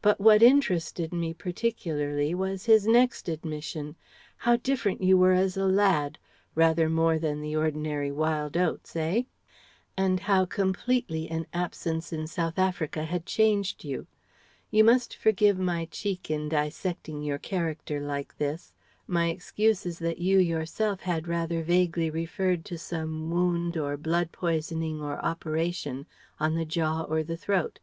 [0.00, 3.96] But what interested me particularly was his next admission:
[4.38, 6.18] how different you were as a lad
[6.54, 9.24] rather more than the ordinary wild oats eh?
[9.94, 14.06] And how completely an absence in South Africa had changed you.
[14.70, 18.72] You must forgive my cheek in dissecting your character like this.
[19.06, 24.32] My excuse is that you yourself had rather vaguely referred to some wound or blood
[24.32, 26.06] poisoning or operation,
[26.40, 27.80] on the jaw or the throat.